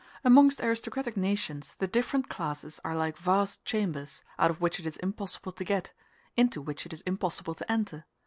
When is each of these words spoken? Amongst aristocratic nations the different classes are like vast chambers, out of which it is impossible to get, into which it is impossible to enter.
Amongst 0.23 0.61
aristocratic 0.61 1.15
nations 1.15 1.75
the 1.77 1.85
different 1.85 2.27
classes 2.27 2.79
are 2.83 2.95
like 2.95 3.17
vast 3.19 3.63
chambers, 3.65 4.23
out 4.39 4.49
of 4.49 4.59
which 4.59 4.79
it 4.79 4.87
is 4.87 4.97
impossible 4.97 5.51
to 5.51 5.63
get, 5.63 5.93
into 6.35 6.59
which 6.59 6.87
it 6.87 6.91
is 6.93 7.01
impossible 7.01 7.53
to 7.53 7.71
enter. 7.71 8.05